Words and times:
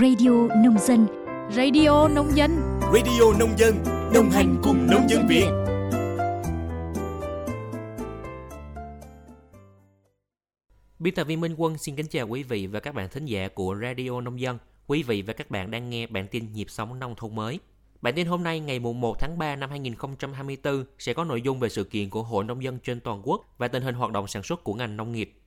Radio 0.00 0.30
Nông 0.64 0.78
Dân 0.78 1.06
Radio 1.50 2.08
Nông 2.08 2.36
Dân 2.36 2.80
Radio 2.94 3.38
Nông 3.38 3.58
Dân 3.58 3.74
Đồng 4.14 4.30
hành 4.30 4.56
cùng 4.62 4.86
nông 4.90 5.08
dân 5.08 5.26
Việt 5.28 5.46
Biên 10.98 11.14
tập 11.14 11.24
viên 11.24 11.40
Minh 11.40 11.54
Quân 11.56 11.78
xin 11.78 11.96
kính 11.96 12.06
chào 12.06 12.28
quý 12.28 12.42
vị 12.42 12.66
và 12.66 12.80
các 12.80 12.94
bạn 12.94 13.08
thính 13.08 13.24
giả 13.24 13.48
của 13.48 13.76
Radio 13.82 14.20
Nông 14.20 14.40
Dân. 14.40 14.58
Quý 14.86 15.02
vị 15.02 15.22
và 15.22 15.32
các 15.32 15.50
bạn 15.50 15.70
đang 15.70 15.90
nghe 15.90 16.06
bản 16.06 16.28
tin 16.28 16.52
nhịp 16.52 16.66
sống 16.70 16.98
nông 16.98 17.14
thôn 17.16 17.34
mới. 17.34 17.58
Bản 18.00 18.14
tin 18.14 18.26
hôm 18.26 18.42
nay 18.42 18.60
ngày 18.60 18.78
1 18.78 19.18
tháng 19.18 19.38
3 19.38 19.56
năm 19.56 19.70
2024 19.70 20.84
sẽ 20.98 21.14
có 21.14 21.24
nội 21.24 21.42
dung 21.42 21.60
về 21.60 21.68
sự 21.68 21.84
kiện 21.84 22.10
của 22.10 22.22
Hội 22.22 22.44
Nông 22.44 22.62
dân 22.62 22.78
trên 22.78 23.00
toàn 23.00 23.20
quốc 23.24 23.54
và 23.58 23.68
tình 23.68 23.82
hình 23.82 23.94
hoạt 23.94 24.12
động 24.12 24.26
sản 24.26 24.42
xuất 24.42 24.64
của 24.64 24.74
ngành 24.74 24.96
nông 24.96 25.12
nghiệp. 25.12 25.40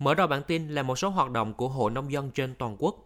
Mở 0.00 0.14
đầu 0.14 0.26
bản 0.26 0.42
tin 0.42 0.68
là 0.68 0.82
một 0.82 0.96
số 0.96 1.08
hoạt 1.08 1.30
động 1.30 1.54
của 1.54 1.68
Hội 1.68 1.90
Nông 1.90 2.12
dân 2.12 2.30
trên 2.30 2.54
toàn 2.54 2.76
quốc. 2.78 2.96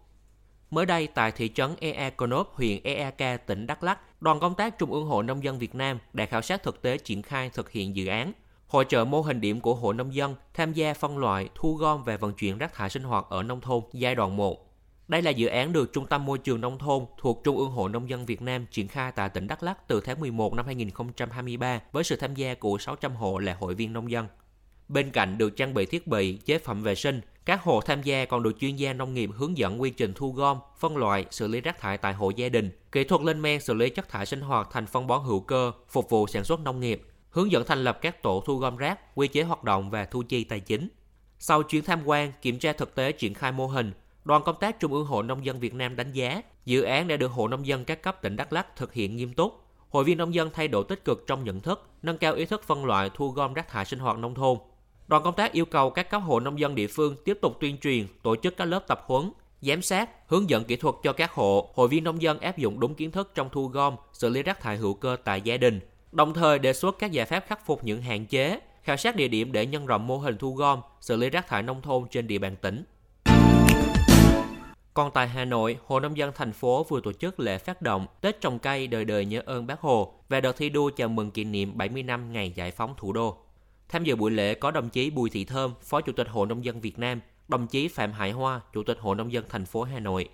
Mới 0.71 0.87
đây, 0.87 1.07
tại 1.07 1.33
thị 1.33 1.51
trấn 1.55 1.71
Ea 1.81 2.11
Konop, 2.11 2.49
huyện 2.53 2.83
Eak, 2.83 3.47
tỉnh 3.47 3.67
Đắk 3.67 3.83
Lắk, 3.83 4.23
đoàn 4.23 4.41
công 4.41 4.55
tác 4.55 4.79
Trung 4.79 4.93
ương 4.93 5.07
Hội 5.07 5.25
Nông 5.25 5.45
dân 5.45 5.59
Việt 5.59 5.75
Nam 5.75 5.99
đã 6.13 6.27
khảo 6.27 6.43
sát 6.43 6.63
thực 6.63 6.83
tế 6.83 6.99
triển 6.99 7.23
khai 7.23 7.51
thực 7.51 7.71
hiện 7.71 7.97
dự 7.97 8.07
án 8.07 8.33
hỗ 8.67 8.85
trợ 8.85 9.05
mô 9.05 9.21
hình 9.21 9.41
điểm 9.41 9.61
của 9.61 9.75
Hội 9.75 9.95
Nông 9.95 10.15
dân 10.15 10.35
tham 10.55 10.73
gia 10.73 10.95
phân 10.95 11.19
loại, 11.19 11.49
thu 11.55 11.75
gom 11.75 12.05
và 12.05 12.17
vận 12.17 12.35
chuyển 12.35 12.59
rác 12.59 12.75
thải 12.75 12.91
sinh 12.91 13.03
hoạt 13.03 13.27
ở 13.31 13.43
nông 13.43 13.61
thôn 13.61 13.83
giai 13.93 14.15
đoạn 14.15 14.37
1. 14.37 14.71
Đây 15.09 15.23
là 15.23 15.31
dự 15.31 15.47
án 15.47 15.73
được 15.73 15.93
Trung 15.93 16.07
tâm 16.07 16.27
Môi 16.27 16.39
trường 16.39 16.61
Nông 16.61 16.79
thôn 16.79 17.05
thuộc 17.19 17.41
Trung 17.45 17.57
ương 17.57 17.71
Hội 17.71 17.91
Nông 17.91 18.09
dân 18.09 18.27
Việt 18.27 18.43
Nam 18.43 18.67
triển 18.71 18.89
khai 18.89 19.13
tại 19.13 19.29
tỉnh 19.29 19.47
Đắk 19.47 19.63
Lắk 19.63 19.89
từ 19.89 20.01
tháng 20.01 20.21
11 20.21 20.55
năm 20.55 20.67
2023 20.67 21.81
với 21.93 22.05
sự 22.05 22.17
tham 22.17 22.35
gia 22.35 22.55
của 22.55 22.79
600 22.79 23.17
hộ 23.17 23.39
là 23.39 23.55
hội 23.55 23.75
viên 23.75 23.93
nông 23.93 24.11
dân. 24.11 24.27
Bên 24.89 25.11
cạnh 25.11 25.39
được 25.39 25.57
trang 25.57 25.75
bị 25.75 25.87
thiết 25.87 26.07
bị, 26.07 26.33
chế 26.37 26.59
phẩm 26.59 26.83
vệ 26.83 26.95
sinh, 26.95 27.21
các 27.45 27.63
hộ 27.63 27.81
tham 27.81 28.03
gia 28.03 28.25
còn 28.25 28.43
được 28.43 28.61
chuyên 28.61 28.77
gia 28.77 28.93
nông 28.93 29.15
nghiệp 29.15 29.31
hướng 29.37 29.59
dẫn 29.59 29.81
quy 29.81 29.91
trình 29.91 30.13
thu 30.15 30.33
gom, 30.33 30.59
phân 30.79 30.97
loại, 30.97 31.27
xử 31.31 31.49
lý 31.49 31.61
rác 31.61 31.81
thải 31.81 31.99
tại 31.99 32.13
hộ 32.13 32.31
gia 32.31 32.49
đình, 32.49 32.71
kỹ 32.93 33.05
thuật 33.05 33.23
lên 33.23 33.43
men 33.43 33.61
xử 33.61 33.75
lý 33.75 33.91
chất 33.91 34.09
thải 34.09 34.27
sinh 34.27 34.41
hoạt 34.41 34.69
thành 34.71 34.87
phân 34.87 35.07
bón 35.07 35.23
hữu 35.25 35.41
cơ, 35.41 35.73
phục 35.89 36.11
vụ 36.11 36.27
sản 36.27 36.45
xuất 36.45 36.61
nông 36.61 36.81
nghiệp, 36.81 37.03
hướng 37.31 37.53
dẫn 37.53 37.65
thành 37.67 37.85
lập 37.85 37.99
các 38.03 38.23
tổ 38.23 38.43
thu 38.47 38.57
gom 38.57 38.77
rác, 38.77 39.17
quy 39.17 39.29
chế 39.29 39.43
hoạt 39.43 39.65
động 39.65 39.91
và 39.91 40.05
thu 40.05 40.23
chi 40.29 40.45
tài 40.45 40.61
chính. 40.61 40.89
Sau 41.39 41.63
chuyến 41.63 41.85
tham 41.85 42.01
quan, 42.05 42.33
kiểm 42.43 42.59
tra 42.59 42.73
thực 42.73 42.95
tế 42.95 43.13
triển 43.13 43.35
khai 43.35 43.53
mô 43.53 43.67
hình, 43.67 43.93
đoàn 44.25 44.43
công 44.45 44.57
tác 44.61 44.81
Trung 44.81 44.93
ương 44.93 45.07
Hội 45.07 45.25
Nông 45.25 45.45
dân 45.45 45.61
Việt 45.61 45.75
Nam 45.75 45.97
đánh 45.97 46.13
giá 46.13 46.43
dự 46.65 46.83
án 46.83 47.09
đã 47.09 47.17
được 47.17 47.33
Hội 47.33 47.49
Nông 47.49 47.67
dân 47.67 47.85
các 47.85 48.03
cấp 48.03 48.23
tỉnh 48.23 48.37
Đắk 48.37 48.53
Lắk 48.53 48.77
thực 48.77 48.93
hiện 48.93 49.17
nghiêm 49.17 49.33
túc. 49.33 49.61
Hội 49.89 50.05
viên 50.05 50.19
nông 50.19 50.35
dân 50.35 50.51
thay 50.53 50.69
đổi 50.69 50.85
tích 50.89 51.05
cực 51.05 51.25
trong 51.27 51.45
nhận 51.45 51.61
thức, 51.61 51.89
nâng 52.03 52.19
cao 52.19 52.35
ý 52.35 52.45
thức 52.45 52.63
phân 52.67 52.85
loại 52.85 53.11
thu 53.15 53.31
gom 53.31 53.55
rác 53.55 53.69
thải 53.69 53.85
sinh 53.85 53.99
hoạt 53.99 54.19
nông 54.19 54.35
thôn. 54.35 54.59
Đoàn 55.07 55.23
công 55.23 55.35
tác 55.35 55.53
yêu 55.53 55.65
cầu 55.65 55.91
các 55.91 56.11
cấp 56.11 56.23
hội 56.25 56.41
nông 56.41 56.59
dân 56.59 56.75
địa 56.75 56.87
phương 56.87 57.17
tiếp 57.25 57.39
tục 57.43 57.57
tuyên 57.61 57.79
truyền, 57.79 58.07
tổ 58.23 58.37
chức 58.37 58.57
các 58.57 58.65
lớp 58.65 58.85
tập 58.89 59.05
huấn, 59.07 59.33
giám 59.61 59.83
sát, 59.83 60.11
hướng 60.29 60.51
dẫn 60.51 60.65
kỹ 60.65 60.77
thuật 60.77 60.95
cho 61.03 61.13
các 61.13 61.33
hộ, 61.33 61.71
hội 61.75 61.89
viên 61.89 62.05
nông 62.05 62.23
dân 62.23 62.41
áp 62.41 62.59
dụng 62.59 62.81
đúng 62.81 62.95
kiến 62.95 63.11
thức 63.11 63.33
trong 63.35 63.49
thu 63.53 63.67
gom, 63.69 63.97
xử 64.13 64.29
lý 64.29 64.43
rác 64.43 64.61
thải 64.61 64.77
hữu 64.77 64.95
cơ 64.95 65.17
tại 65.25 65.41
gia 65.41 65.57
đình, 65.57 65.81
đồng 66.13 66.35
thời 66.35 66.59
đề 66.59 66.73
xuất 66.73 66.99
các 66.99 67.13
giải 67.13 67.27
pháp 67.27 67.45
khắc 67.49 67.67
phục 67.67 67.85
những 67.85 68.03
hạn 68.03 68.27
chế, 68.27 68.61
khảo 68.83 68.97
sát 68.97 69.17
địa 69.17 69.29
điểm 69.29 69.53
để 69.53 69.67
nhân 69.67 69.87
rộng 69.87 70.07
mô 70.07 70.19
hình 70.19 70.39
thu 70.39 70.55
gom, 70.55 70.81
xử 71.01 71.17
lý 71.17 71.31
rác 71.31 71.49
thải 71.49 71.63
nông 71.63 71.83
thôn 71.83 72.09
trên 72.11 72.27
địa 72.27 72.39
bàn 72.39 72.57
tỉnh. 72.57 72.85
Còn 74.95 75.11
tại 75.15 75.29
Hà 75.29 75.45
Nội, 75.45 75.77
Hội 75.87 76.01
Nông 76.01 76.17
dân 76.17 76.33
thành 76.35 76.53
phố 76.53 76.85
vừa 76.89 77.01
tổ 77.01 77.13
chức 77.13 77.41
lễ 77.41 77.59
phát 77.59 77.83
động 77.83 78.07
Tết 78.21 78.41
trồng 78.41 78.59
cây 78.59 78.87
đời 78.87 79.05
đời 79.05 79.25
nhớ 79.25 79.43
ơn 79.47 79.67
Bác 79.67 79.81
Hồ 79.81 80.15
và 80.29 80.41
đợt 80.41 80.57
thi 80.57 80.69
đua 80.69 80.91
chào 80.91 81.09
mừng 81.09 81.31
kỷ 81.31 81.45
niệm 81.45 81.79
70 81.79 82.03
năm 82.03 82.33
ngày 82.33 82.53
giải 82.57 82.71
phóng 82.71 82.95
thủ 82.97 83.13
đô. 83.13 83.44
Tham 83.89 84.05
dự 84.05 84.17
buổi 84.17 84.31
lễ 84.31 84.55
có 84.55 84.71
đồng 84.71 84.89
chí 84.89 85.11
Bùi 85.11 85.31
Thị 85.31 85.45
Thơm, 85.45 85.75
Phó 85.83 86.01
Chủ 86.01 86.13
tịch 86.13 86.29
Hội 86.29 86.47
Nông 86.47 86.65
dân 86.65 86.81
Việt 86.81 86.99
Nam, 86.99 87.21
đồng 87.49 87.67
chí 87.67 87.89
Phạm 87.89 88.13
Hải 88.13 88.31
Hoa, 88.31 88.61
Chủ 88.73 88.83
tịch 88.83 88.99
Hội 89.01 89.17
Nông 89.17 89.33
dân 89.33 89.45
thành 89.49 89.65
phố 89.65 89.83
Hà 89.83 90.01
Nội, 90.01 90.29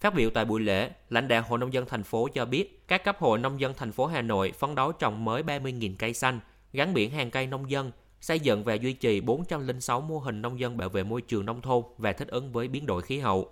Phát 0.00 0.14
biểu 0.14 0.30
tại 0.30 0.44
buổi 0.44 0.60
lễ, 0.60 0.90
lãnh 1.08 1.28
đạo 1.28 1.42
Hội 1.48 1.58
Nông 1.58 1.72
dân 1.72 1.86
thành 1.86 2.02
phố 2.02 2.28
cho 2.34 2.44
biết 2.44 2.88
các 2.88 3.04
cấp 3.04 3.16
hội 3.18 3.38
nông 3.38 3.60
dân 3.60 3.74
thành 3.76 3.92
phố 3.92 4.06
Hà 4.06 4.22
Nội 4.22 4.52
phấn 4.52 4.74
đấu 4.74 4.92
trồng 4.92 5.24
mới 5.24 5.42
30.000 5.42 5.94
cây 5.98 6.14
xanh, 6.14 6.40
gắn 6.72 6.94
biển 6.94 7.10
hàng 7.10 7.30
cây 7.30 7.46
nông 7.46 7.70
dân, 7.70 7.92
xây 8.20 8.40
dựng 8.40 8.64
và 8.64 8.74
duy 8.74 8.92
trì 8.92 9.20
406 9.20 10.00
mô 10.00 10.18
hình 10.18 10.42
nông 10.42 10.60
dân 10.60 10.76
bảo 10.76 10.88
vệ 10.88 11.02
môi 11.02 11.22
trường 11.22 11.46
nông 11.46 11.60
thôn 11.60 11.82
và 11.98 12.12
thích 12.12 12.28
ứng 12.28 12.52
với 12.52 12.68
biến 12.68 12.86
đổi 12.86 13.02
khí 13.02 13.18
hậu. 13.18 13.50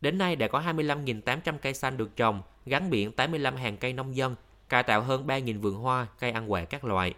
Đến 0.00 0.18
nay 0.18 0.36
đã 0.36 0.48
có 0.48 0.60
25.800 0.60 1.58
cây 1.62 1.74
xanh 1.74 1.96
được 1.96 2.16
trồng, 2.16 2.42
gắn 2.66 2.90
biển 2.90 3.12
85 3.12 3.56
hàng 3.56 3.76
cây 3.76 3.92
nông 3.92 4.16
dân, 4.16 4.34
cải 4.68 4.82
tạo 4.82 5.00
hơn 5.00 5.26
3.000 5.26 5.60
vườn 5.60 5.74
hoa, 5.74 6.06
cây 6.18 6.30
ăn 6.30 6.52
quả 6.52 6.64
các 6.64 6.84
loại. 6.84 7.14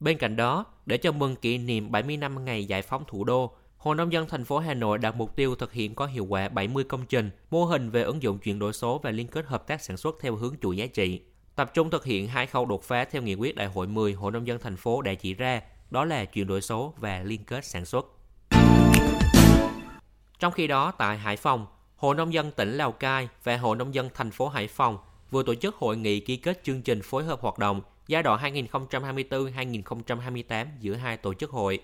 Bên 0.00 0.18
cạnh 0.18 0.36
đó, 0.36 0.64
để 0.86 0.96
chào 0.96 1.12
mừng 1.12 1.36
kỷ 1.36 1.58
niệm 1.58 1.90
70 1.90 2.16
năm 2.16 2.44
ngày 2.44 2.64
giải 2.64 2.82
phóng 2.82 3.04
thủ 3.06 3.24
đô, 3.24 3.52
Hội 3.76 3.96
Nông 3.96 4.12
dân 4.12 4.28
thành 4.28 4.44
phố 4.44 4.58
Hà 4.58 4.74
Nội 4.74 4.98
đặt 4.98 5.16
mục 5.16 5.36
tiêu 5.36 5.54
thực 5.54 5.72
hiện 5.72 5.94
có 5.94 6.06
hiệu 6.06 6.24
quả 6.24 6.48
70 6.48 6.84
công 6.84 7.06
trình, 7.06 7.30
mô 7.50 7.64
hình 7.64 7.90
về 7.90 8.02
ứng 8.02 8.22
dụng 8.22 8.38
chuyển 8.38 8.58
đổi 8.58 8.72
số 8.72 9.00
và 9.02 9.10
liên 9.10 9.26
kết 9.26 9.46
hợp 9.46 9.66
tác 9.66 9.82
sản 9.82 9.96
xuất 9.96 10.16
theo 10.20 10.36
hướng 10.36 10.54
chuỗi 10.62 10.76
giá 10.76 10.86
trị. 10.86 11.20
Tập 11.54 11.70
trung 11.74 11.90
thực 11.90 12.04
hiện 12.04 12.28
hai 12.28 12.46
khâu 12.46 12.66
đột 12.66 12.82
phá 12.82 13.04
theo 13.04 13.22
nghị 13.22 13.34
quyết 13.34 13.56
đại 13.56 13.66
hội 13.66 13.86
10 13.86 14.12
Hội 14.12 14.32
Nông 14.32 14.46
dân 14.46 14.58
thành 14.58 14.76
phố 14.76 15.02
đã 15.02 15.14
chỉ 15.14 15.34
ra, 15.34 15.60
đó 15.90 16.04
là 16.04 16.24
chuyển 16.24 16.46
đổi 16.46 16.62
số 16.62 16.94
và 16.98 17.22
liên 17.22 17.44
kết 17.44 17.64
sản 17.64 17.84
xuất. 17.84 18.06
Trong 20.38 20.52
khi 20.52 20.66
đó, 20.66 20.90
tại 20.90 21.18
Hải 21.18 21.36
Phòng, 21.36 21.66
Hội 21.96 22.14
Nông 22.14 22.32
dân 22.32 22.50
tỉnh 22.50 22.72
Lào 22.72 22.92
Cai 22.92 23.28
và 23.44 23.56
Hội 23.56 23.76
Nông 23.76 23.94
dân 23.94 24.08
thành 24.14 24.30
phố 24.30 24.48
Hải 24.48 24.68
Phòng 24.68 24.98
vừa 25.30 25.42
tổ 25.42 25.54
chức 25.54 25.76
hội 25.76 25.96
nghị 25.96 26.20
ký 26.20 26.36
kết 26.36 26.60
chương 26.64 26.82
trình 26.82 27.02
phối 27.02 27.24
hợp 27.24 27.40
hoạt 27.40 27.58
động 27.58 27.80
giai 28.06 28.22
đoạn 28.22 28.54
2024-2028 28.54 30.66
giữa 30.80 30.94
hai 30.94 31.16
tổ 31.16 31.34
chức 31.34 31.50
hội. 31.50 31.78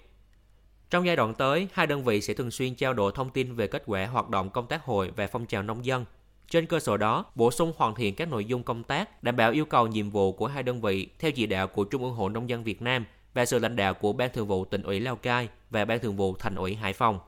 Trong 0.91 1.07
giai 1.07 1.17
đoạn 1.17 1.35
tới, 1.35 1.69
hai 1.73 1.87
đơn 1.87 2.05
vị 2.05 2.21
sẽ 2.21 2.35
thường 2.35 2.51
xuyên 2.51 2.75
trao 2.75 2.95
đổi 2.95 3.13
thông 3.15 3.31
tin 3.31 3.55
về 3.55 3.67
kết 3.67 3.83
quả 3.87 4.07
hoạt 4.07 4.29
động 4.29 4.51
công 4.51 4.67
tác 4.67 4.85
hội 4.85 5.11
và 5.17 5.27
phong 5.27 5.47
trào 5.47 5.63
nông 5.63 5.85
dân. 5.85 6.05
Trên 6.51 6.67
cơ 6.67 6.81
sở 6.81 6.97
đó, 6.97 7.25
bổ 7.35 7.51
sung 7.51 7.73
hoàn 7.77 7.95
thiện 7.95 8.15
các 8.15 8.29
nội 8.29 8.45
dung 8.45 8.63
công 8.63 8.85
tác, 8.85 9.23
đảm 9.23 9.37
bảo 9.37 9.51
yêu 9.51 9.65
cầu 9.65 9.87
nhiệm 9.87 10.11
vụ 10.11 10.33
của 10.33 10.47
hai 10.47 10.63
đơn 10.63 10.81
vị 10.81 11.09
theo 11.19 11.31
chỉ 11.31 11.47
đạo 11.47 11.67
của 11.67 11.85
Trung 11.85 12.03
ương 12.03 12.15
Hội 12.15 12.31
Nông 12.31 12.49
dân 12.49 12.65
Việt 12.65 12.83
Nam 12.83 13.05
và 13.35 13.45
sự 13.45 13.59
lãnh 13.59 13.77
đạo 13.77 13.95
của 13.95 14.13
Ban 14.13 14.31
Thường 14.33 14.47
vụ 14.47 14.65
tỉnh 14.65 14.83
ủy 14.83 15.01
Lào 15.01 15.17
Cai 15.17 15.49
và 15.71 15.85
Ban 15.85 16.01
Thường 16.01 16.17
vụ 16.17 16.37
Thành 16.39 16.55
ủy 16.55 16.75
Hải 16.75 16.93
Phòng. 16.93 17.19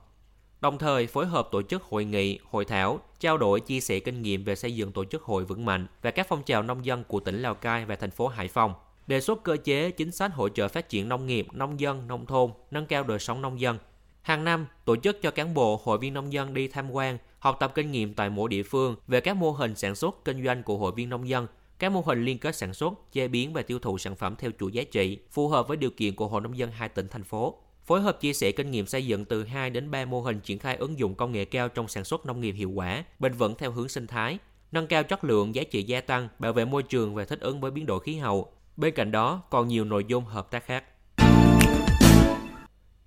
Đồng 0.60 0.78
thời 0.78 1.06
phối 1.06 1.26
hợp 1.26 1.48
tổ 1.52 1.62
chức 1.62 1.82
hội 1.82 2.04
nghị, 2.04 2.38
hội 2.50 2.64
thảo, 2.64 3.00
trao 3.20 3.38
đổi 3.38 3.60
chia 3.60 3.80
sẻ 3.80 3.98
kinh 3.98 4.22
nghiệm 4.22 4.44
về 4.44 4.54
xây 4.54 4.74
dựng 4.74 4.92
tổ 4.92 5.04
chức 5.04 5.22
hội 5.22 5.44
vững 5.44 5.64
mạnh 5.64 5.86
và 6.02 6.10
các 6.10 6.26
phong 6.28 6.42
trào 6.42 6.62
nông 6.62 6.84
dân 6.84 7.04
của 7.04 7.20
tỉnh 7.20 7.42
Lào 7.42 7.54
Cai 7.54 7.84
và 7.84 7.96
thành 7.96 8.10
phố 8.10 8.28
Hải 8.28 8.48
Phòng 8.48 8.74
đề 9.06 9.20
xuất 9.20 9.42
cơ 9.42 9.56
chế 9.64 9.90
chính 9.90 10.12
sách 10.12 10.34
hỗ 10.34 10.48
trợ 10.48 10.68
phát 10.68 10.88
triển 10.88 11.08
nông 11.08 11.26
nghiệp, 11.26 11.46
nông 11.52 11.80
dân, 11.80 12.06
nông 12.06 12.26
thôn, 12.26 12.50
nâng 12.70 12.86
cao 12.86 13.04
đời 13.04 13.18
sống 13.18 13.42
nông 13.42 13.60
dân. 13.60 13.78
Hàng 14.22 14.44
năm, 14.44 14.66
tổ 14.84 14.96
chức 14.96 15.22
cho 15.22 15.30
cán 15.30 15.54
bộ, 15.54 15.80
hội 15.84 15.98
viên 15.98 16.14
nông 16.14 16.32
dân 16.32 16.54
đi 16.54 16.68
tham 16.68 16.90
quan, 16.90 17.18
học 17.38 17.56
tập 17.60 17.72
kinh 17.74 17.90
nghiệm 17.90 18.14
tại 18.14 18.30
mỗi 18.30 18.48
địa 18.48 18.62
phương 18.62 18.96
về 19.06 19.20
các 19.20 19.36
mô 19.36 19.50
hình 19.50 19.74
sản 19.74 19.94
xuất, 19.94 20.24
kinh 20.24 20.44
doanh 20.44 20.62
của 20.62 20.78
hội 20.78 20.92
viên 20.96 21.08
nông 21.08 21.28
dân, 21.28 21.46
các 21.78 21.92
mô 21.92 22.00
hình 22.00 22.24
liên 22.24 22.38
kết 22.38 22.56
sản 22.56 22.74
xuất, 22.74 22.92
chế 23.12 23.28
biến 23.28 23.52
và 23.52 23.62
tiêu 23.62 23.78
thụ 23.78 23.98
sản 23.98 24.16
phẩm 24.16 24.36
theo 24.38 24.50
chuỗi 24.60 24.72
giá 24.72 24.82
trị, 24.82 25.18
phù 25.30 25.48
hợp 25.48 25.68
với 25.68 25.76
điều 25.76 25.90
kiện 25.90 26.14
của 26.14 26.28
hội 26.28 26.40
nông 26.40 26.58
dân 26.58 26.70
hai 26.70 26.88
tỉnh 26.88 27.08
thành 27.08 27.24
phố. 27.24 27.58
Phối 27.84 28.00
hợp 28.00 28.20
chia 28.20 28.32
sẻ 28.32 28.52
kinh 28.52 28.70
nghiệm 28.70 28.86
xây 28.86 29.06
dựng 29.06 29.24
từ 29.24 29.44
2 29.44 29.70
đến 29.70 29.90
3 29.90 30.04
mô 30.04 30.20
hình 30.20 30.40
triển 30.40 30.58
khai 30.58 30.76
ứng 30.76 30.98
dụng 30.98 31.14
công 31.14 31.32
nghệ 31.32 31.44
cao 31.44 31.68
trong 31.68 31.88
sản 31.88 32.04
xuất 32.04 32.26
nông 32.26 32.40
nghiệp 32.40 32.52
hiệu 32.52 32.70
quả, 32.70 33.04
bền 33.18 33.32
vững 33.32 33.54
theo 33.58 33.72
hướng 33.72 33.88
sinh 33.88 34.06
thái, 34.06 34.38
nâng 34.72 34.86
cao 34.86 35.02
chất 35.02 35.24
lượng 35.24 35.54
giá 35.54 35.62
trị 35.62 35.82
gia 35.82 36.00
tăng, 36.00 36.28
bảo 36.38 36.52
vệ 36.52 36.64
môi 36.64 36.82
trường 36.82 37.14
và 37.14 37.24
thích 37.24 37.40
ứng 37.40 37.60
với 37.60 37.70
biến 37.70 37.86
đổi 37.86 38.00
khí 38.00 38.16
hậu, 38.16 38.52
Bên 38.76 38.94
cạnh 38.94 39.12
đó, 39.12 39.42
còn 39.50 39.68
nhiều 39.68 39.84
nội 39.84 40.04
dung 40.08 40.24
hợp 40.24 40.50
tác 40.50 40.64
khác. 40.66 40.84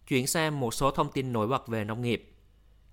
Chuyển 0.08 0.28
sang 0.28 0.60
một 0.60 0.74
số 0.74 0.92
thông 0.92 1.12
tin 1.12 1.34
nổi 1.34 1.48
bật 1.48 1.68
về 1.68 1.84
nông 1.84 2.02
nghiệp. 2.02 2.34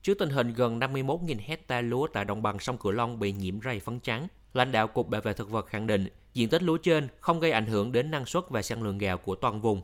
Trước 0.02 0.18
tình 0.18 0.30
hình 0.30 0.54
gần 0.54 0.78
51.000 0.78 1.36
hecta 1.44 1.80
lúa 1.80 2.06
tại 2.06 2.24
đồng 2.24 2.42
bằng 2.42 2.58
sông 2.58 2.78
Cửu 2.78 2.92
Long 2.92 3.18
bị 3.18 3.32
nhiễm 3.32 3.60
rầy 3.64 3.80
phấn 3.80 4.00
trắng, 4.00 4.28
lãnh 4.52 4.72
đạo 4.72 4.88
Cục 4.88 5.08
Bảo 5.08 5.20
vệ 5.20 5.32
Thực 5.32 5.50
vật 5.50 5.66
khẳng 5.66 5.86
định 5.86 6.08
diện 6.32 6.48
tích 6.48 6.62
lúa 6.62 6.76
trên 6.76 7.08
không 7.20 7.40
gây 7.40 7.50
ảnh 7.50 7.66
hưởng 7.66 7.92
đến 7.92 8.10
năng 8.10 8.26
suất 8.26 8.44
và 8.50 8.62
sản 8.62 8.82
lượng 8.82 8.98
gạo 8.98 9.18
của 9.18 9.34
toàn 9.34 9.60
vùng. 9.60 9.82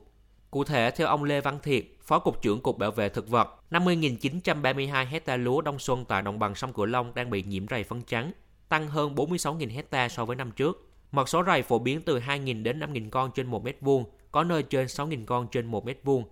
Cụ 0.50 0.64
thể, 0.64 0.90
theo 0.90 1.06
ông 1.06 1.24
Lê 1.24 1.40
Văn 1.40 1.58
Thiệt, 1.62 1.84
Phó 2.02 2.18
Cục 2.18 2.42
trưởng 2.42 2.60
Cục 2.60 2.78
Bảo 2.78 2.90
vệ 2.90 3.08
Thực 3.08 3.28
vật, 3.28 3.48
50.932 3.70 5.06
hecta 5.06 5.36
lúa 5.36 5.60
đông 5.60 5.78
xuân 5.78 6.04
tại 6.04 6.22
đồng 6.22 6.38
bằng 6.38 6.54
sông 6.54 6.72
Cửu 6.72 6.86
Long 6.86 7.14
đang 7.14 7.30
bị 7.30 7.42
nhiễm 7.42 7.66
rầy 7.70 7.84
phấn 7.84 8.02
trắng, 8.02 8.32
tăng 8.68 8.88
hơn 8.88 9.14
46.000 9.14 9.70
hecta 9.70 10.08
so 10.08 10.24
với 10.24 10.36
năm 10.36 10.50
trước. 10.50 10.89
Mật 11.12 11.28
số 11.28 11.44
rầy 11.46 11.62
phổ 11.62 11.78
biến 11.78 12.02
từ 12.02 12.18
2.000 12.18 12.62
đến 12.62 12.80
5.000 12.80 13.10
con 13.10 13.30
trên 13.34 13.46
1 13.46 13.64
mét 13.64 13.76
vuông, 13.80 14.04
có 14.32 14.44
nơi 14.44 14.62
trên 14.62 14.86
6.000 14.86 15.24
con 15.26 15.46
trên 15.52 15.66
1 15.66 15.86
mét 15.86 16.00
vuông. 16.04 16.24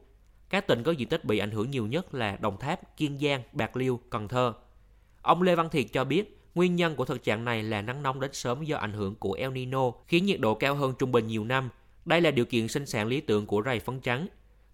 Các 0.51 0.67
tỉnh 0.67 0.83
có 0.83 0.93
diện 0.93 1.09
tích 1.09 1.25
bị 1.25 1.39
ảnh 1.39 1.51
hưởng 1.51 1.71
nhiều 1.71 1.87
nhất 1.87 2.15
là 2.15 2.37
Đồng 2.37 2.57
Tháp, 2.57 2.97
Kiên 2.97 3.19
Giang, 3.19 3.43
Bạc 3.53 3.77
Liêu, 3.77 4.01
Cần 4.11 4.29
Thơ. 4.29 4.53
Ông 5.23 5.43
Lê 5.43 5.55
Văn 5.55 5.69
Thiệt 5.69 5.87
cho 5.93 6.05
biết, 6.05 6.41
nguyên 6.55 6.77
nhân 6.77 6.97
của 6.97 7.05
thực 7.05 7.25
trạng 7.25 7.45
này 7.45 7.63
là 7.63 7.83
nắng 7.83 8.03
nóng 8.03 8.21
đến 8.21 8.33
sớm 8.33 8.65
do 8.65 8.77
ảnh 8.77 8.93
hưởng 8.93 9.15
của 9.15 9.33
El 9.33 9.51
Nino, 9.51 9.91
khiến 10.07 10.27
nhiệt 10.27 10.41
độ 10.41 10.55
cao 10.55 10.75
hơn 10.75 10.95
trung 10.99 11.13
bình 11.13 11.27
nhiều 11.27 11.45
năm. 11.45 11.71
Đây 12.05 12.21
là 12.21 12.31
điều 12.31 12.45
kiện 12.45 12.69
sinh 12.69 12.87
sản 12.87 13.07
lý 13.07 13.21
tưởng 13.21 13.47
của 13.47 13.63
rầy 13.65 13.81
phấn 13.81 14.01
trắng. 14.01 14.27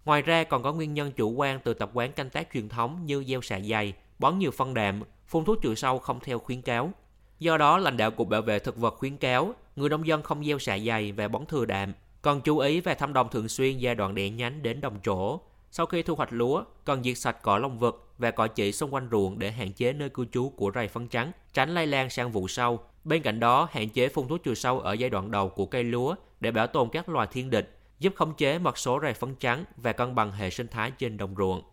Ngoài 0.05 0.21
ra 0.21 0.43
còn 0.43 0.63
có 0.63 0.73
nguyên 0.73 0.93
nhân 0.93 1.11
chủ 1.11 1.31
quan 1.31 1.59
từ 1.63 1.73
tập 1.73 1.91
quán 1.93 2.11
canh 2.11 2.29
tác 2.29 2.47
truyền 2.53 2.69
thống 2.69 3.05
như 3.05 3.23
gieo 3.23 3.41
xạ 3.41 3.59
dày, 3.59 3.93
bón 4.19 4.39
nhiều 4.39 4.51
phân 4.51 4.73
đạm, 4.73 5.01
phun 5.27 5.45
thuốc 5.45 5.61
trừ 5.61 5.75
sâu 5.75 5.99
không 5.99 6.19
theo 6.19 6.39
khuyến 6.39 6.61
cáo. 6.61 6.91
Do 7.39 7.57
đó, 7.57 7.77
lãnh 7.77 7.97
đạo 7.97 8.11
Cục 8.11 8.27
Bảo 8.27 8.41
vệ 8.41 8.59
Thực 8.59 8.77
vật 8.77 8.95
khuyến 8.97 9.17
cáo 9.17 9.53
người 9.75 9.89
nông 9.89 10.07
dân 10.07 10.23
không 10.23 10.45
gieo 10.45 10.59
xạ 10.59 10.77
dày 10.77 11.11
và 11.11 11.27
bón 11.27 11.45
thừa 11.45 11.65
đạm, 11.65 11.93
còn 12.21 12.41
chú 12.41 12.57
ý 12.57 12.81
về 12.81 12.95
thăm 12.95 13.13
đồng 13.13 13.29
thường 13.29 13.49
xuyên 13.49 13.77
giai 13.77 13.95
đoạn 13.95 14.15
đẻ 14.15 14.29
nhánh 14.29 14.63
đến 14.63 14.81
đồng 14.81 14.99
trổ, 15.03 15.39
Sau 15.71 15.85
khi 15.85 16.03
thu 16.03 16.15
hoạch 16.15 16.33
lúa, 16.33 16.63
cần 16.85 17.03
diệt 17.03 17.17
sạch 17.17 17.37
cỏ 17.41 17.57
lông 17.57 17.79
vật 17.79 18.03
và 18.17 18.31
cỏ 18.31 18.47
chỉ 18.47 18.71
xung 18.71 18.93
quanh 18.93 19.07
ruộng 19.11 19.39
để 19.39 19.51
hạn 19.51 19.73
chế 19.73 19.93
nơi 19.93 20.09
cư 20.09 20.25
trú 20.25 20.49
của 20.49 20.71
rầy 20.75 20.87
phấn 20.87 21.07
trắng, 21.07 21.31
tránh 21.53 21.69
lây 21.69 21.87
lan 21.87 22.09
sang 22.09 22.31
vụ 22.31 22.47
sau. 22.47 22.79
Bên 23.03 23.21
cạnh 23.21 23.39
đó, 23.39 23.67
hạn 23.71 23.89
chế 23.89 24.09
phun 24.09 24.27
thuốc 24.27 24.43
trừ 24.43 24.55
sâu 24.55 24.79
ở 24.79 24.93
giai 24.93 25.09
đoạn 25.09 25.31
đầu 25.31 25.49
của 25.49 25.65
cây 25.65 25.83
lúa 25.83 26.15
để 26.39 26.51
bảo 26.51 26.67
tồn 26.67 26.89
các 26.89 27.09
loài 27.09 27.27
thiên 27.31 27.49
địch, 27.49 27.79
giúp 27.99 28.13
khống 28.15 28.33
chế 28.33 28.59
mật 28.59 28.77
số 28.77 28.99
rầy 29.01 29.13
phấn 29.13 29.35
trắng 29.35 29.63
và 29.77 29.93
cân 29.93 30.15
bằng 30.15 30.31
hệ 30.31 30.49
sinh 30.49 30.67
thái 30.67 30.91
trên 30.91 31.17
đồng 31.17 31.35
ruộng. 31.37 31.63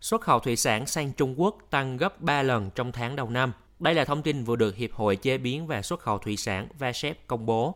Xuất 0.00 0.20
khẩu 0.20 0.40
thủy 0.40 0.56
sản 0.56 0.86
sang 0.86 1.12
Trung 1.12 1.40
Quốc 1.40 1.58
tăng 1.70 1.96
gấp 1.96 2.20
3 2.20 2.42
lần 2.42 2.70
trong 2.74 2.92
tháng 2.92 3.16
đầu 3.16 3.30
năm. 3.30 3.52
Đây 3.78 3.94
là 3.94 4.04
thông 4.04 4.22
tin 4.22 4.44
vừa 4.44 4.56
được 4.56 4.76
Hiệp 4.76 4.92
hội 4.92 5.16
Chế 5.16 5.38
biến 5.38 5.66
và 5.66 5.82
Xuất 5.82 6.00
khẩu 6.00 6.18
Thủy 6.18 6.36
sản 6.36 6.68
VASEP 6.78 7.26
công 7.26 7.46
bố. 7.46 7.74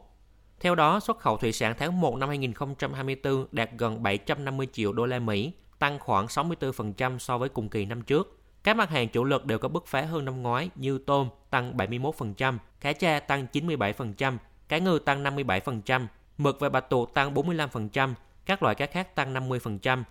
Theo 0.60 0.74
đó, 0.74 1.00
xuất 1.00 1.18
khẩu 1.18 1.36
thủy 1.36 1.52
sản 1.52 1.74
tháng 1.78 2.00
1 2.00 2.16
năm 2.16 2.28
2024 2.28 3.46
đạt 3.52 3.70
gần 3.78 4.02
750 4.02 4.66
triệu 4.72 4.92
đô 4.92 5.06
la 5.06 5.18
Mỹ, 5.18 5.52
tăng 5.78 5.98
khoảng 5.98 6.26
64% 6.26 7.18
so 7.18 7.38
với 7.38 7.48
cùng 7.48 7.68
kỳ 7.68 7.84
năm 7.84 8.02
trước. 8.02 8.38
Các 8.62 8.76
mặt 8.76 8.90
hàng 8.90 9.08
chủ 9.08 9.24
lực 9.24 9.46
đều 9.46 9.58
có 9.58 9.68
bứt 9.68 9.86
phá 9.86 10.02
hơn 10.02 10.24
năm 10.24 10.42
ngoái 10.42 10.70
như 10.74 10.98
tôm 10.98 11.28
tăng 11.50 11.76
71%, 11.76 12.58
cá 12.80 12.92
cha 12.92 13.20
tăng 13.20 13.46
97%, 13.52 14.36
cá 14.68 14.78
ngừ 14.78 14.98
tăng 15.04 15.24
57%, 15.24 16.06
mực 16.38 16.60
và 16.60 16.68
bạch 16.68 16.90
tuộc 16.90 17.14
tăng 17.14 17.34
45%, 17.34 18.14
các 18.46 18.62
loại 18.62 18.74
cá 18.74 18.86
khác 18.86 19.14
tăng 19.14 19.34
50%. 19.34 20.02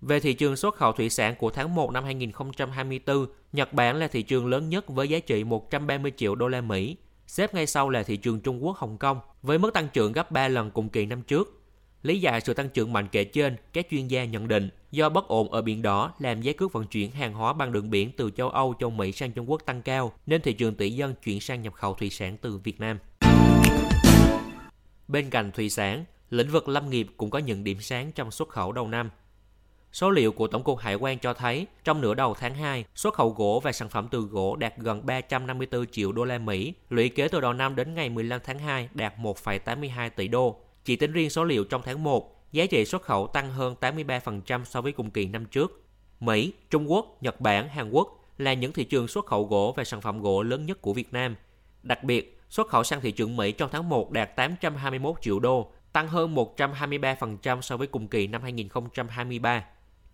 Về 0.00 0.20
thị 0.20 0.34
trường 0.34 0.56
xuất 0.56 0.74
khẩu 0.74 0.92
thủy 0.92 1.10
sản 1.10 1.34
của 1.38 1.50
tháng 1.50 1.74
1 1.74 1.90
năm 1.90 2.04
2024, 2.04 3.26
Nhật 3.52 3.72
Bản 3.72 3.96
là 3.96 4.08
thị 4.08 4.22
trường 4.22 4.46
lớn 4.46 4.68
nhất 4.68 4.88
với 4.88 5.08
giá 5.08 5.18
trị 5.18 5.44
130 5.44 6.12
triệu 6.16 6.34
đô 6.34 6.48
la 6.48 6.60
Mỹ, 6.60 6.96
xếp 7.26 7.54
ngay 7.54 7.66
sau 7.66 7.90
là 7.90 8.02
thị 8.02 8.16
trường 8.16 8.40
Trung 8.40 8.64
Quốc 8.64 8.76
Hồng 8.76 8.98
Kông 8.98 9.20
với 9.42 9.58
mức 9.58 9.74
tăng 9.74 9.88
trưởng 9.92 10.12
gấp 10.12 10.30
3 10.30 10.48
lần 10.48 10.70
cùng 10.70 10.88
kỳ 10.88 11.06
năm 11.06 11.22
trước. 11.22 11.62
Lý 12.02 12.20
giải 12.20 12.40
sự 12.40 12.54
tăng 12.54 12.68
trưởng 12.68 12.92
mạnh 12.92 13.08
kể 13.12 13.24
trên, 13.24 13.56
các 13.72 13.86
chuyên 13.90 14.06
gia 14.06 14.24
nhận 14.24 14.48
định 14.48 14.70
do 14.90 15.08
bất 15.08 15.28
ổn 15.28 15.52
ở 15.52 15.62
Biển 15.62 15.82
Đỏ 15.82 16.12
làm 16.18 16.42
giá 16.42 16.52
cước 16.52 16.72
vận 16.72 16.86
chuyển 16.86 17.10
hàng 17.10 17.34
hóa 17.34 17.52
bằng 17.52 17.72
đường 17.72 17.90
biển 17.90 18.10
từ 18.16 18.30
châu 18.30 18.48
Âu, 18.48 18.74
châu 18.80 18.90
Mỹ 18.90 19.12
sang 19.12 19.32
Trung 19.32 19.50
Quốc 19.50 19.62
tăng 19.66 19.82
cao, 19.82 20.12
nên 20.26 20.42
thị 20.42 20.52
trường 20.52 20.74
tỷ 20.74 20.90
dân 20.90 21.14
chuyển 21.24 21.40
sang 21.40 21.62
nhập 21.62 21.74
khẩu 21.74 21.94
thủy 21.94 22.10
sản 22.10 22.36
từ 22.40 22.58
Việt 22.58 22.80
Nam. 22.80 22.98
Bên 25.08 25.30
cạnh 25.30 25.52
thủy 25.52 25.70
sản, 25.70 26.04
lĩnh 26.30 26.50
vực 26.50 26.68
lâm 26.68 26.90
nghiệp 26.90 27.06
cũng 27.16 27.30
có 27.30 27.38
những 27.38 27.64
điểm 27.64 27.80
sáng 27.80 28.12
trong 28.12 28.30
xuất 28.30 28.48
khẩu 28.48 28.72
đầu 28.72 28.88
năm. 28.88 29.10
Số 29.96 30.10
liệu 30.10 30.32
của 30.32 30.46
Tổng 30.46 30.62
cục 30.62 30.78
Hải 30.78 30.94
quan 30.94 31.18
cho 31.18 31.34
thấy, 31.34 31.66
trong 31.84 32.00
nửa 32.00 32.14
đầu 32.14 32.34
tháng 32.34 32.54
2, 32.54 32.84
xuất 32.94 33.14
khẩu 33.14 33.30
gỗ 33.30 33.60
và 33.64 33.72
sản 33.72 33.88
phẩm 33.88 34.08
từ 34.10 34.20
gỗ 34.20 34.56
đạt 34.56 34.74
gần 34.78 35.06
354 35.06 35.86
triệu 35.86 36.12
đô 36.12 36.24
la 36.24 36.38
Mỹ, 36.38 36.74
lũy 36.90 37.08
kế 37.08 37.28
từ 37.28 37.40
đầu 37.40 37.52
năm 37.52 37.76
đến 37.76 37.94
ngày 37.94 38.08
15 38.08 38.40
tháng 38.44 38.58
2 38.58 38.88
đạt 38.94 39.14
1,82 39.18 40.10
tỷ 40.16 40.28
đô. 40.28 40.60
Chỉ 40.84 40.96
tính 40.96 41.12
riêng 41.12 41.30
số 41.30 41.44
liệu 41.44 41.64
trong 41.64 41.82
tháng 41.84 42.04
1, 42.04 42.52
giá 42.52 42.66
trị 42.66 42.84
xuất 42.84 43.02
khẩu 43.02 43.26
tăng 43.26 43.50
hơn 43.50 43.74
83% 43.80 44.64
so 44.64 44.80
với 44.80 44.92
cùng 44.92 45.10
kỳ 45.10 45.26
năm 45.26 45.44
trước. 45.44 45.82
Mỹ, 46.20 46.52
Trung 46.70 46.92
Quốc, 46.92 47.16
Nhật 47.20 47.40
Bản, 47.40 47.68
Hàn 47.68 47.90
Quốc 47.90 48.24
là 48.38 48.54
những 48.54 48.72
thị 48.72 48.84
trường 48.84 49.08
xuất 49.08 49.26
khẩu 49.26 49.44
gỗ 49.44 49.74
và 49.76 49.84
sản 49.84 50.00
phẩm 50.00 50.20
gỗ 50.20 50.42
lớn 50.42 50.66
nhất 50.66 50.82
của 50.82 50.92
Việt 50.92 51.12
Nam. 51.12 51.36
Đặc 51.82 52.04
biệt, 52.04 52.40
xuất 52.48 52.68
khẩu 52.68 52.84
sang 52.84 53.00
thị 53.00 53.10
trường 53.12 53.36
Mỹ 53.36 53.52
trong 53.52 53.70
tháng 53.72 53.88
1 53.88 54.10
đạt 54.10 54.36
821 54.36 55.16
triệu 55.22 55.40
đô, 55.40 55.72
tăng 55.92 56.08
hơn 56.08 56.34
123% 56.34 57.60
so 57.60 57.76
với 57.76 57.86
cùng 57.86 58.08
kỳ 58.08 58.26
năm 58.26 58.42
2023. 58.42 59.64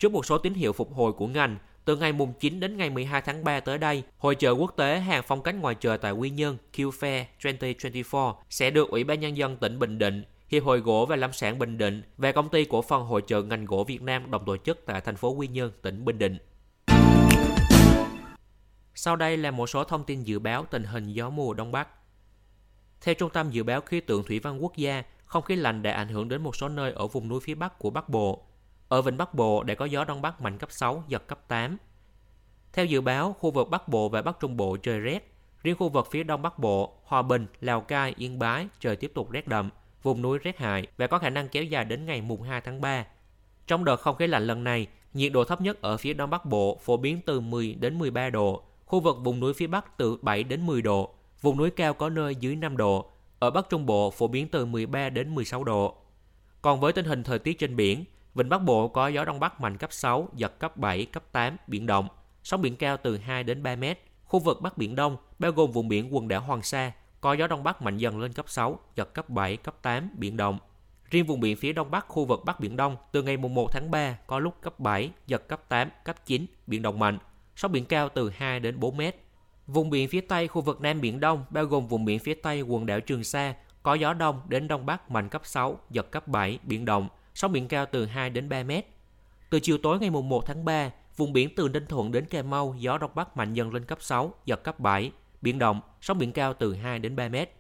Trước 0.03 0.13
một 0.13 0.27
số 0.27 0.39
tín 0.39 0.55
hiệu 0.55 0.73
phục 0.73 0.95
hồi 0.95 1.13
của 1.13 1.27
ngành, 1.27 1.59
từ 1.85 1.97
ngày 1.97 2.13
mùng 2.13 2.33
9 2.41 2.61
đến 2.61 2.77
ngày 2.77 2.91
12 2.91 3.21
tháng 3.21 3.45
3 3.45 3.61
tới 3.61 3.79
đây, 3.79 4.03
Hội 4.19 4.35
trợ 4.35 4.51
quốc 4.51 4.75
tế 4.77 4.99
hàng 4.99 5.23
phong 5.27 5.43
cách 5.43 5.55
ngoài 5.55 5.75
trời 5.81 5.99
tại 5.99 6.13
Quy 6.13 6.31
Nhơn 6.31 6.57
Q-Fair 6.73 7.25
2024 7.39 8.35
sẽ 8.51 8.71
được 8.71 8.89
Ủy 8.89 9.05
ban 9.05 9.21
Nhân 9.21 9.37
dân 9.37 9.57
tỉnh 9.57 9.79
Bình 9.79 9.99
Định, 9.99 10.25
Hiệp 10.49 10.65
hội 10.65 10.81
Gỗ 10.81 11.07
và 11.07 11.17
Lâm 11.17 11.33
sản 11.33 11.59
Bình 11.59 11.79
Định 11.79 12.03
và 12.17 12.33
Công 12.33 12.49
ty 12.49 12.65
Cổ 12.65 12.83
phần 12.83 13.03
Hội 13.03 13.23
trợ 13.27 13.43
ngành 13.43 13.65
gỗ 13.65 13.85
Việt 13.85 14.03
Nam 14.03 14.31
đồng 14.31 14.45
tổ 14.45 14.57
chức 14.57 14.83
tại 14.87 15.01
thành 15.01 15.17
phố 15.17 15.31
Quy 15.31 15.49
Nhơn, 15.49 15.73
tỉnh 15.83 16.05
Bình 16.05 16.19
Định. 16.19 16.39
Sau 18.95 19.17
đây 19.17 19.37
là 19.37 19.51
một 19.51 19.67
số 19.67 19.85
thông 19.85 20.05
tin 20.05 20.23
dự 20.23 20.39
báo 20.39 20.65
tình 20.71 20.85
hình 20.85 21.13
gió 21.13 21.31
mùa 21.31 21.55
Đông 21.55 21.73
Bắc. 21.73 21.89
Theo 23.01 23.15
Trung 23.15 23.31
tâm 23.31 23.51
Dự 23.51 23.63
báo 23.63 23.81
Khí 23.81 24.01
tượng 24.01 24.25
Thủy 24.25 24.39
văn 24.39 24.63
Quốc 24.63 24.77
gia, 24.77 25.03
không 25.25 25.43
khí 25.43 25.57
lạnh 25.57 25.83
đã 25.83 25.93
ảnh 25.93 26.09
hưởng 26.09 26.29
đến 26.29 26.43
một 26.43 26.57
số 26.57 26.69
nơi 26.69 26.93
ở 26.93 27.07
vùng 27.07 27.29
núi 27.29 27.41
phía 27.41 27.55
Bắc 27.55 27.79
của 27.79 27.91
Bắc 27.91 28.09
Bộ. 28.09 28.47
Ở 28.93 29.03
Vịnh 29.03 29.17
Bắc 29.17 29.35
Bộ 29.35 29.63
để 29.63 29.75
có 29.75 29.85
gió 29.85 30.05
Đông 30.05 30.23
Bắc 30.23 30.41
mạnh 30.41 30.59
cấp 30.59 30.73
6, 30.73 31.05
giật 31.09 31.27
cấp 31.27 31.49
8. 31.49 31.77
Theo 32.73 32.85
dự 32.85 33.01
báo, 33.01 33.37
khu 33.39 33.51
vực 33.51 33.71
Bắc 33.71 33.89
Bộ 33.89 34.09
và 34.09 34.23
Bắc 34.23 34.41
Trung 34.41 34.57
Bộ 34.57 34.77
trời 34.77 35.01
rét. 35.01 35.35
Riêng 35.63 35.77
khu 35.79 35.89
vực 35.89 36.09
phía 36.11 36.23
Đông 36.23 36.43
Bắc 36.43 36.59
Bộ, 36.59 36.93
Hòa 37.05 37.23
Bình, 37.23 37.47
Lào 37.61 37.81
Cai, 37.81 38.15
Yên 38.17 38.39
Bái 38.39 38.67
trời 38.81 38.97
tiếp 38.97 39.13
tục 39.15 39.31
rét 39.31 39.49
đậm, 39.49 39.71
vùng 40.03 40.23
núi 40.23 40.39
rét 40.39 40.59
hại 40.59 40.87
và 40.97 41.07
có 41.07 41.19
khả 41.19 41.31
năng 41.31 41.49
kéo 41.49 41.65
dài 41.65 41.85
đến 41.85 42.07
ngày 42.07 42.21
mùng 42.21 42.43
2 42.43 42.61
tháng 42.61 42.81
3. 42.81 43.07
Trong 43.67 43.85
đợt 43.85 43.97
không 43.97 44.17
khí 44.17 44.27
lạnh 44.27 44.47
lần 44.47 44.65
này, 44.65 44.87
nhiệt 45.15 45.33
độ 45.33 45.45
thấp 45.45 45.61
nhất 45.61 45.83
ở 45.83 45.97
phía 45.97 46.15
Đông 46.15 46.31
Bắc 46.31 46.45
Bộ 46.45 46.79
phổ 46.83 46.97
biến 46.97 47.21
từ 47.27 47.41
10 47.41 47.75
đến 47.75 47.99
13 47.99 48.31
độ, 48.31 48.63
khu 48.87 49.01
vực 49.01 49.17
vùng 49.21 49.41
núi 49.41 49.55
phía 49.55 49.67
Bắc 49.67 49.97
từ 49.97 50.17
7 50.23 50.45
đến 50.45 50.67
10 50.67 50.83
độ, 50.83 51.15
vùng 51.43 51.59
núi 51.59 51.71
cao 51.71 51.95
có 51.95 52.09
nơi 52.09 52.35
dưới 52.35 52.57
5 52.57 52.77
độ, 52.77 53.11
ở 53.39 53.51
Bắc 53.51 53.71
Trung 53.71 53.87
Bộ 53.87 54.11
phổ 54.11 54.29
biến 54.29 54.49
từ 54.49 54.67
13 54.67 55.09
đến 55.09 55.35
16 55.35 55.65
độ. 55.65 55.97
Còn 56.63 56.81
với 56.81 56.93
tình 56.93 57.05
hình 57.05 57.23
thời 57.23 57.39
tiết 57.39 57.59
trên 57.59 57.77
biển, 57.77 58.05
Vịnh 58.35 58.49
Bắc 58.49 58.59
Bộ 58.59 58.89
có 58.89 59.09
gió 59.09 59.25
Đông 59.25 59.41
Bắc 59.41 59.61
mạnh 59.61 59.77
cấp 59.77 59.93
6, 59.93 60.29
giật 60.35 60.59
cấp 60.59 60.77
7, 60.77 61.05
cấp 61.07 61.23
8, 61.33 61.57
biển 61.67 61.87
động, 61.87 62.09
sóng 62.43 62.63
biển 62.63 62.77
cao 62.77 62.97
từ 62.97 63.17
2 63.17 63.45
đến 63.45 63.63
3 63.63 63.77
mét. 63.77 63.99
Khu 64.25 64.39
vực 64.39 64.61
Bắc 64.61 64.79
Biển 64.79 64.95
Đông, 64.95 65.17
bao 65.39 65.53
gồm 65.53 65.73
vùng 65.73 65.89
biển 65.89 66.15
quần 66.15 66.29
đảo 66.29 66.41
Hoàng 66.41 66.63
Sa, 66.63 66.93
có 67.21 67.33
gió 67.33 67.47
Đông 67.47 67.63
Bắc 67.63 67.83
mạnh 67.83 67.99
dần 67.99 68.21
lên 68.21 68.33
cấp 68.33 68.45
6, 68.49 68.79
giật 68.97 69.15
cấp 69.15 69.29
7, 69.29 69.57
cấp 69.57 69.75
8, 69.83 70.11
biển 70.15 70.37
động. 70.37 70.59
Riêng 71.11 71.27
vùng 71.27 71.41
biển 71.41 71.57
phía 71.57 71.73
Đông 71.73 71.91
Bắc 71.91 72.09
khu 72.09 72.25
vực 72.25 72.45
Bắc 72.45 72.61
Biển 72.61 72.77
Đông, 72.77 72.97
từ 73.13 73.23
ngày 73.23 73.37
1 73.37 73.73
tháng 73.73 73.91
3 73.91 74.19
có 74.27 74.39
lúc 74.39 74.55
cấp 74.61 74.81
7, 74.81 75.11
giật 75.27 75.49
cấp 75.49 75.69
8, 75.69 75.89
cấp 76.05 76.17
9, 76.27 76.47
biển 76.67 76.83
động 76.83 76.99
mạnh, 76.99 77.19
sóng 77.57 77.73
biển 77.73 77.85
cao 77.85 78.09
từ 78.09 78.31
2 78.31 78.61
đến 78.61 78.81
4 78.81 78.97
mét. 78.97 79.17
Vùng 79.67 79.91
biển 79.91 80.09
phía 80.09 80.21
Tây 80.21 80.49
khu 80.49 80.63
vực 80.63 80.81
Nam 80.81 81.01
Biển 81.01 81.21
Đông, 81.21 81.45
bao 81.51 81.65
gồm 81.65 81.87
vùng 81.87 82.05
biển 82.05 82.19
phía 82.19 82.35
Tây 82.35 82.63
quần 82.63 82.87
đảo 82.87 83.01
Trường 83.01 83.25
Sa, 83.25 83.55
có 83.83 83.95
gió 83.95 84.15
đông 84.15 84.41
đến 84.49 84.69
đông 84.69 84.87
bắc 84.87 85.11
mạnh 85.11 85.29
cấp 85.29 85.43
6, 85.45 85.79
giật 85.91 86.11
cấp 86.11 86.29
7, 86.29 86.59
biển 86.63 86.85
động, 86.85 87.09
sóng 87.35 87.53
biển 87.53 87.69
cao 87.69 87.87
từ 87.87 88.07
2 88.07 88.31
đến 88.31 88.49
3 88.49 88.63
mét. 88.63 88.87
Từ 89.51 89.61
chiều 89.61 89.79
tối 89.79 89.99
ngày 89.99 90.11
1 90.11 90.47
tháng 90.47 90.65
3, 90.65 90.91
vùng 91.17 91.33
biển 91.33 91.55
từ 91.57 91.69
Ninh 91.69 91.87
Thuận 91.87 92.13
đến 92.13 92.25
Cà 92.25 92.43
Mau 92.43 92.75
gió 92.79 92.99
đông 92.99 93.11
bắc 93.15 93.37
mạnh 93.37 93.55
dần 93.55 93.75
lên 93.75 93.85
cấp 93.85 93.99
6, 94.03 94.35
giật 94.45 94.65
cấp 94.65 94.81
7, 94.81 95.11
biển 95.43 95.59
động, 95.59 95.81
sóng 96.01 96.19
biển 96.19 96.33
cao 96.33 96.55
từ 96.55 96.75
2 96.75 96.99
đến 96.99 97.17
3 97.17 97.29
mét. 97.29 97.51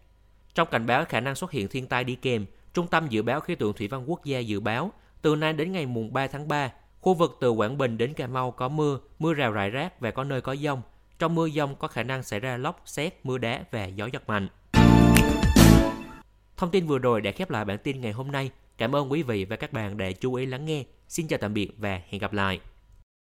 Trong 0.54 0.68
cảnh 0.70 0.86
báo 0.86 1.04
khả 1.04 1.20
năng 1.20 1.34
xuất 1.34 1.50
hiện 1.50 1.68
thiên 1.68 1.86
tai 1.86 2.04
đi 2.04 2.14
kèm, 2.14 2.46
Trung 2.74 2.86
tâm 2.86 3.08
Dự 3.08 3.22
báo 3.22 3.40
Khí 3.40 3.54
tượng 3.54 3.72
Thủy 3.72 3.88
văn 3.88 4.10
Quốc 4.10 4.24
gia 4.24 4.38
dự 4.38 4.60
báo 4.60 4.92
từ 5.22 5.36
nay 5.36 5.52
đến 5.52 5.72
ngày 5.72 5.86
mùng 5.86 6.12
3 6.12 6.26
tháng 6.26 6.48
3, 6.48 6.72
khu 7.00 7.14
vực 7.14 7.36
từ 7.40 7.50
Quảng 7.50 7.78
Bình 7.78 7.98
đến 7.98 8.14
Cà 8.14 8.26
Mau 8.26 8.50
có 8.50 8.68
mưa, 8.68 8.98
mưa 9.18 9.34
rào 9.34 9.52
rải 9.52 9.70
rác 9.70 10.00
và 10.00 10.10
có 10.10 10.24
nơi 10.24 10.40
có 10.40 10.56
dông. 10.56 10.82
Trong 11.18 11.34
mưa 11.34 11.48
dông 11.48 11.76
có 11.76 11.88
khả 11.88 12.02
năng 12.02 12.22
xảy 12.22 12.40
ra 12.40 12.56
lốc, 12.56 12.82
xét, 12.84 13.14
mưa 13.26 13.38
đá 13.38 13.64
và 13.70 13.84
gió 13.84 14.08
giật 14.12 14.28
mạnh. 14.28 14.48
Thông 16.56 16.70
tin 16.70 16.86
vừa 16.86 16.98
rồi 16.98 17.20
đã 17.20 17.30
khép 17.30 17.50
lại 17.50 17.64
bản 17.64 17.78
tin 17.78 18.00
ngày 18.00 18.12
hôm 18.12 18.32
nay. 18.32 18.50
Cảm 18.78 18.96
ơn 18.96 19.12
quý 19.12 19.22
vị 19.22 19.44
và 19.44 19.56
các 19.56 19.72
bạn 19.72 19.96
đã 19.96 20.12
chú 20.12 20.34
ý 20.34 20.46
lắng 20.46 20.64
nghe. 20.64 20.84
Xin 21.08 21.28
chào 21.28 21.38
tạm 21.38 21.54
biệt 21.54 21.68
và 21.76 22.00
hẹn 22.08 22.20
gặp 22.20 22.32
lại. 22.32 22.60